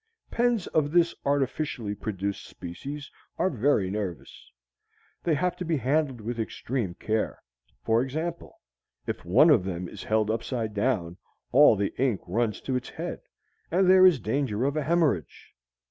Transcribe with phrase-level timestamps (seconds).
[0.31, 4.49] Pens of this artificially produced species are very nervous.
[5.23, 7.39] They have to be handled with extreme care.
[7.83, 8.55] For example,
[9.05, 11.17] if one of them is held upside down,
[11.51, 13.21] all the ink runs to its head,
[13.69, 15.53] and there is danger of a hemorrhage.